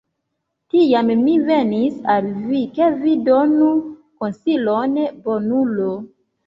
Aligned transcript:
Tiam 0.75 1.11
mi 1.25 1.35
venis 1.49 1.99
al 2.15 2.31
vi, 2.47 2.63
ke 2.79 2.91
vi 3.05 3.15
donu 3.31 3.71
konsilon, 4.25 5.03
bonulo! 5.29 5.97